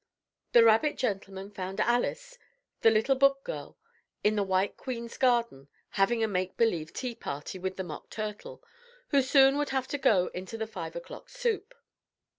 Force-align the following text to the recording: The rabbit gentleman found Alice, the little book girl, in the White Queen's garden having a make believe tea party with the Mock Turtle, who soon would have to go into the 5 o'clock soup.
The 0.53 0.63
rabbit 0.63 0.97
gentleman 0.97 1.51
found 1.51 1.79
Alice, 1.79 2.39
the 2.81 2.89
little 2.89 3.13
book 3.13 3.43
girl, 3.43 3.77
in 4.23 4.35
the 4.35 4.41
White 4.41 4.75
Queen's 4.75 5.15
garden 5.15 5.67
having 5.89 6.23
a 6.23 6.27
make 6.27 6.57
believe 6.57 6.91
tea 6.91 7.13
party 7.13 7.59
with 7.59 7.77
the 7.77 7.83
Mock 7.83 8.09
Turtle, 8.09 8.63
who 9.09 9.21
soon 9.21 9.59
would 9.59 9.69
have 9.69 9.87
to 9.89 9.99
go 9.99 10.31
into 10.33 10.57
the 10.57 10.65
5 10.65 10.95
o'clock 10.95 11.29
soup. 11.29 11.75